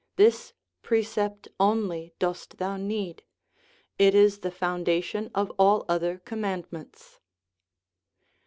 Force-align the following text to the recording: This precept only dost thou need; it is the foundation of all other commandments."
This 0.15 0.53
precept 0.81 1.47
only 1.59 2.11
dost 2.17 2.57
thou 2.57 2.75
need; 2.75 3.21
it 3.99 4.15
is 4.15 4.39
the 4.39 4.49
foundation 4.49 5.29
of 5.35 5.51
all 5.59 5.85
other 5.87 6.17
commandments." 6.17 7.19